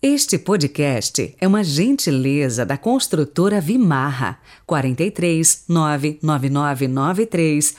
[0.00, 7.74] Este podcast é uma gentileza da construtora Vimarra 43 99993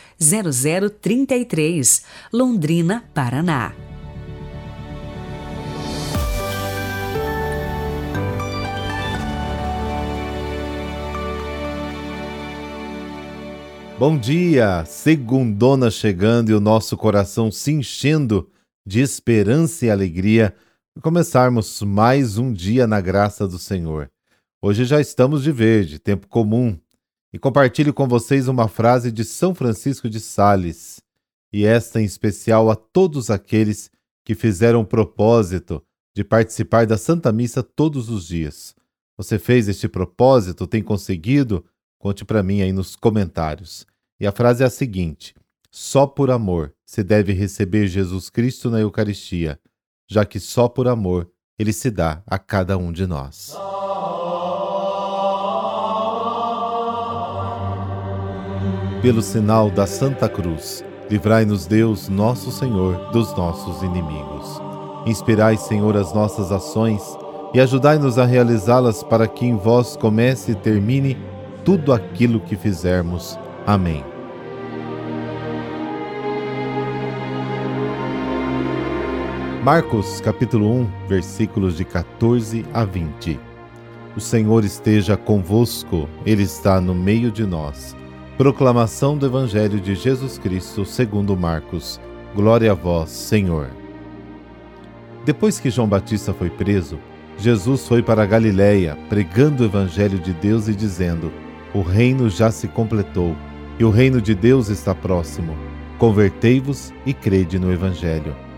[1.00, 2.04] 0033,
[2.34, 3.72] Londrina, Paraná.
[13.98, 18.50] Bom dia, segundona chegando e o nosso coração se enchendo
[18.86, 20.54] de esperança e alegria
[21.00, 24.12] começarmos mais um dia na graça do Senhor.
[24.62, 26.78] Hoje já estamos de verde, tempo comum,
[27.32, 31.00] e compartilho com vocês uma frase de São Francisco de Sales,
[31.54, 33.90] e esta em especial a todos aqueles
[34.26, 35.82] que fizeram o propósito
[36.14, 38.76] de participar da Santa Missa todos os dias.
[39.18, 40.68] Você fez este propósito?
[40.68, 41.66] Tem conseguido?
[41.98, 43.88] Conte para mim aí nos comentários.
[44.20, 45.34] E a frase é a seguinte:
[45.72, 49.60] Só por amor se deve receber Jesus Cristo na Eucaristia
[50.10, 53.56] já que só por amor ele se dá a cada um de nós.
[59.02, 64.60] Pelo sinal da Santa Cruz, livrai-nos Deus, nosso Senhor, dos nossos inimigos.
[65.06, 67.02] Inspirai, Senhor, as nossas ações
[67.54, 71.18] e ajudai-nos a realizá-las para que em vós comece e termine
[71.64, 73.40] tudo aquilo que fizermos.
[73.66, 74.04] Amém.
[79.72, 83.40] Marcos capítulo 1, versículos de 14 a 20.
[84.16, 87.96] O Senhor esteja convosco, Ele está no meio de nós.
[88.36, 92.02] Proclamação do Evangelho de Jesus Cristo segundo Marcos.
[92.36, 93.70] Glória a vós, Senhor.
[95.24, 96.98] Depois que João Batista foi preso,
[97.38, 101.32] Jesus foi para Galiléia, pregando o Evangelho de Deus e dizendo:
[101.76, 103.36] O reino já se completou,
[103.78, 105.56] e o reino de Deus está próximo.
[106.00, 108.49] Convertei-vos e crede no Evangelho.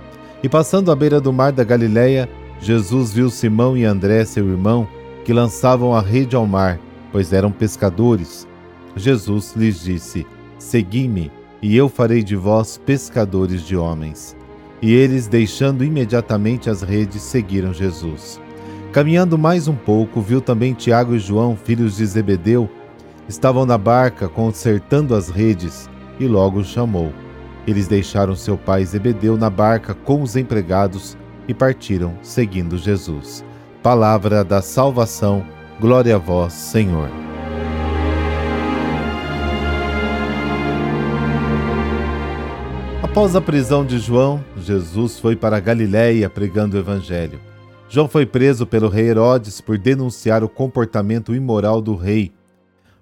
[0.44, 4.88] E passando à beira do mar da Galiléia, Jesus viu Simão e André, seu irmão,
[5.23, 6.80] que lançavam a rede ao mar,
[7.11, 8.47] pois eram pescadores.
[8.95, 10.25] Jesus lhes disse:
[10.58, 11.31] Segui-me,
[11.62, 14.35] e eu farei de vós pescadores de homens.
[14.81, 18.41] E eles, deixando imediatamente as redes, seguiram Jesus.
[18.91, 22.68] Caminhando mais um pouco, viu também Tiago e João, filhos de Zebedeu,
[23.30, 25.88] estavam na barca consertando as redes,
[26.19, 27.12] e logo chamou.
[27.67, 31.17] Eles deixaram seu pai Zebedeu na barca com os empregados
[31.47, 33.45] e partiram, seguindo Jesus.
[33.83, 35.45] Palavra da salvação,
[35.79, 37.09] glória a vós, Senhor.
[43.03, 47.41] Após a prisão de João, Jesus foi para Galiléia pregando o evangelho.
[47.89, 52.31] João foi preso pelo rei Herodes por denunciar o comportamento imoral do rei.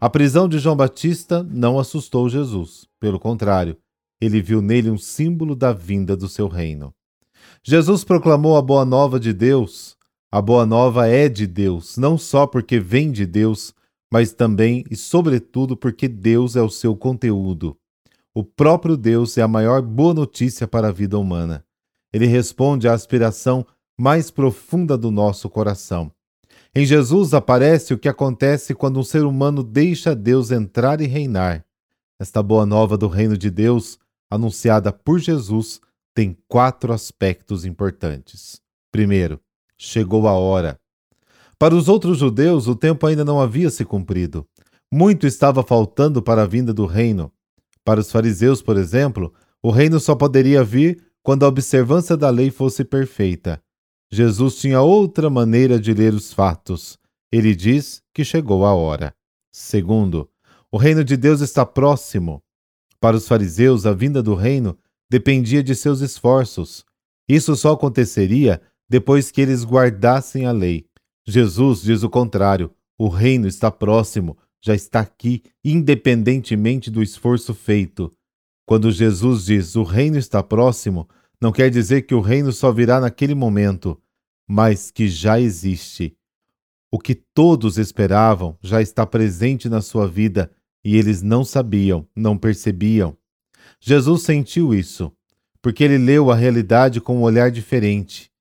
[0.01, 3.77] A prisão de João Batista não assustou Jesus, pelo contrário,
[4.21, 6.93] ele viu nele um símbolo da vinda do seu reino.
[7.63, 9.97] Jesus proclamou a boa nova de Deus.
[10.31, 13.73] A boa nova é de Deus, não só porque vem de Deus,
[14.11, 17.77] mas também e sobretudo porque Deus é o seu conteúdo.
[18.33, 21.65] O próprio Deus é a maior boa notícia para a vida humana.
[22.13, 23.65] Ele responde à aspiração
[23.97, 26.11] mais profunda do nosso coração.
[26.73, 31.65] Em Jesus aparece o que acontece quando um ser humano deixa Deus entrar e reinar.
[32.19, 33.97] Esta boa nova do reino de Deus
[34.29, 35.79] anunciada por Jesus
[36.13, 38.61] tem quatro aspectos importantes.
[38.91, 39.39] Primeiro,
[39.77, 40.79] chegou a hora.
[41.57, 44.47] Para os outros judeus, o tempo ainda não havia se cumprido.
[44.91, 47.31] Muito estava faltando para a vinda do reino.
[47.83, 52.49] Para os fariseus, por exemplo, o reino só poderia vir quando a observância da lei
[52.49, 53.61] fosse perfeita.
[54.11, 56.97] Jesus tinha outra maneira de ler os fatos.
[57.31, 59.13] Ele diz que chegou a hora.
[59.51, 60.29] Segundo,
[60.71, 62.41] o reino de Deus está próximo.
[62.99, 64.77] Para os fariseus, a vinda do reino
[65.09, 66.85] dependia de seus esforços.
[67.27, 70.85] Isso só aconteceria depois que eles guardassem a lei.
[71.27, 78.11] Jesus diz o contrário: o reino está próximo, já está aqui, independentemente do esforço feito.
[78.65, 81.07] Quando Jesus diz o reino está próximo,
[81.41, 83.99] não quer dizer que o reino só virá naquele momento,
[84.47, 86.15] mas que já existe.
[86.91, 90.51] O que todos esperavam já está presente na sua vida
[90.83, 93.17] e eles não sabiam, não percebiam.
[93.79, 95.11] Jesus sentiu isso,
[95.61, 98.31] porque ele leu a realidade com um olhar diferente.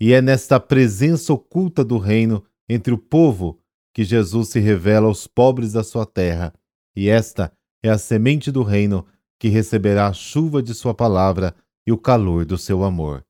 [0.00, 3.60] E é nesta presença oculta do reino entre o povo
[3.92, 6.52] que Jesus se revela aos pobres da sua terra,
[6.94, 7.52] e esta
[7.82, 9.06] é a semente do reino
[9.38, 11.54] que receberá a chuva de sua palavra
[11.86, 13.24] e o calor do seu amor.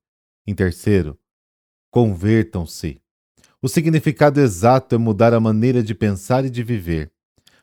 [0.47, 1.19] Em terceiro,
[1.91, 3.01] convertam-se.
[3.61, 7.11] O significado exato é mudar a maneira de pensar e de viver.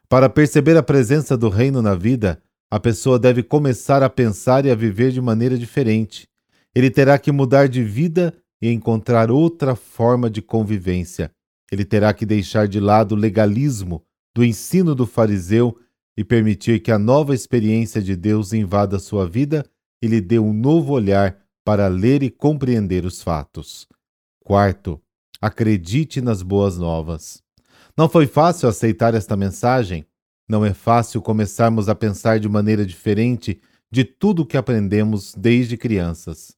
[0.08, 4.72] Para perceber a presença do reino na vida, a pessoa deve começar a pensar e
[4.72, 6.28] a viver de maneira diferente.
[6.74, 11.32] Ele terá que mudar de vida e encontrar outra forma de convivência.
[11.72, 14.04] Ele terá que deixar de lado o legalismo
[14.36, 15.78] do ensino do fariseu
[16.18, 19.66] e permitir que a nova experiência de Deus invada sua vida
[20.02, 23.88] e lhe dê um novo olhar para ler e compreender os fatos.
[24.44, 25.02] Quarto,
[25.42, 27.45] acredite nas boas novas.
[27.98, 30.06] Não foi fácil aceitar esta mensagem?
[30.50, 35.78] Não é fácil começarmos a pensar de maneira diferente de tudo o que aprendemos desde
[35.78, 36.54] crianças.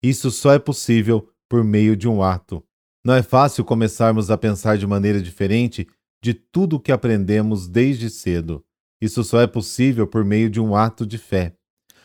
[0.00, 2.62] Isso só é possível por meio de um ato.
[3.04, 5.88] Não é fácil começarmos a pensar de maneira diferente
[6.22, 8.64] de tudo o que aprendemos desde cedo.
[9.00, 11.56] Isso só é possível por meio de um ato de fé.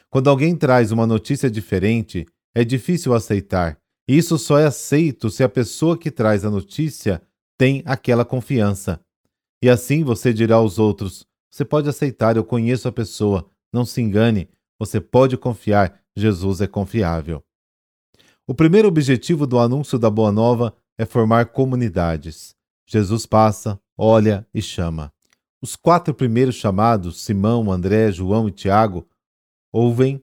[0.09, 3.77] Quando alguém traz uma notícia diferente, é difícil aceitar.
[4.07, 7.21] Isso só é aceito se a pessoa que traz a notícia
[7.61, 8.99] tem aquela confiança.
[9.61, 14.01] E assim você dirá aos outros: Você pode aceitar, eu conheço a pessoa, não se
[14.01, 14.49] engane,
[14.79, 17.43] você pode confiar, Jesus é confiável.
[18.47, 22.55] O primeiro objetivo do anúncio da Boa Nova é formar comunidades.
[22.87, 25.13] Jesus passa, olha e chama.
[25.61, 29.07] Os quatro primeiros chamados, Simão, André, João e Tiago,
[29.71, 30.19] ouvem,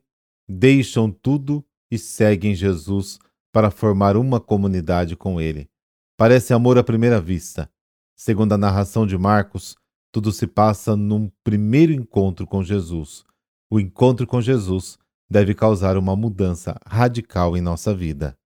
[0.49, 3.20] deixam tudo e seguem Jesus
[3.52, 5.70] para formar uma comunidade com ele.
[6.18, 7.70] Parece amor à primeira vista.
[8.16, 9.76] Segundo a narração de Marcos,
[10.10, 13.22] tudo se passa num primeiro encontro com Jesus.
[13.70, 14.98] O encontro com Jesus
[15.30, 18.36] deve causar uma mudança radical em nossa vida.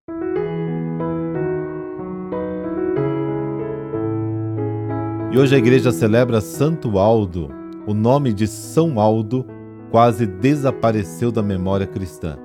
[5.32, 7.48] E hoje a igreja celebra Santo Aldo.
[7.86, 9.46] O nome de São Aldo
[9.90, 12.36] quase desapareceu da memória cristã.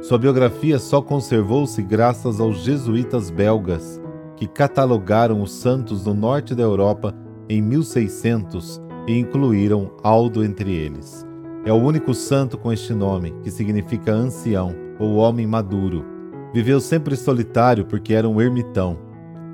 [0.00, 4.01] Sua biografia só conservou-se graças aos jesuítas belgas,
[4.36, 7.14] que catalogaram os santos do norte da Europa
[7.48, 11.26] em 1600 e incluíram Aldo entre eles.
[11.64, 16.04] É o único santo com este nome, que significa ancião ou homem maduro.
[16.52, 18.98] Viveu sempre solitário porque era um ermitão.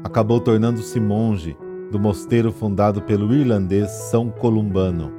[0.02, 1.56] Acabou tornando-se monge
[1.90, 5.12] do mosteiro fundado pelo irlandês São Columbano.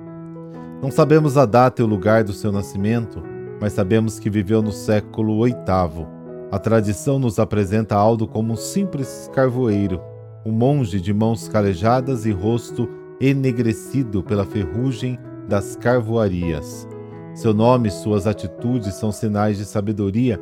[0.82, 3.22] Não sabemos a data e o lugar do seu nascimento,
[3.60, 6.19] mas sabemos que viveu no século VIII.
[6.52, 10.02] A tradição nos apresenta Aldo como um simples carvoeiro,
[10.44, 12.90] um monge de mãos calejadas e rosto
[13.22, 16.88] enegrecido pela ferrugem das carvoarias.
[17.36, 20.40] Seu nome e suas atitudes são sinais de sabedoria,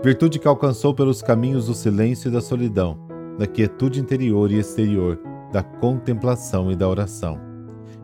[0.00, 2.96] virtude que alcançou pelos caminhos do silêncio e da solidão,
[3.36, 5.18] da quietude interior e exterior,
[5.52, 7.40] da contemplação e da oração.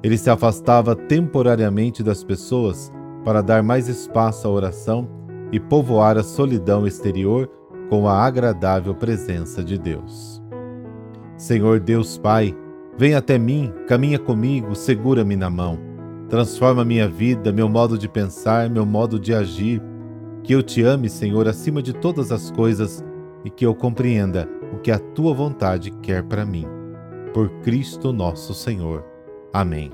[0.02, 2.92] Ele se afastava temporariamente das pessoas
[3.24, 5.08] para dar mais espaço à oração
[5.54, 7.48] e povoar a solidão exterior
[7.88, 10.42] com a agradável presença de Deus.
[11.36, 12.52] Senhor Deus Pai,
[12.98, 15.78] vem até mim, caminha comigo, segura-me na mão.
[16.28, 19.80] Transforma minha vida, meu modo de pensar, meu modo de agir.
[20.42, 23.04] Que eu te ame, Senhor, acima de todas as coisas
[23.44, 26.66] e que eu compreenda o que a tua vontade quer para mim
[27.32, 29.04] por Cristo nosso Senhor.
[29.52, 29.92] Amém.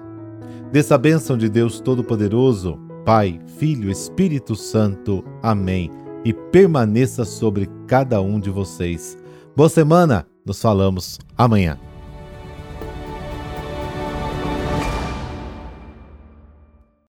[0.73, 2.81] Dessa bênção de Deus Todo-Poderoso,
[3.11, 5.25] Pai, Filho, Espírito Santo.
[5.43, 5.91] Amém.
[6.25, 9.19] E permaneça sobre cada um de vocês.
[9.57, 11.77] Boa semana, nos falamos amanhã.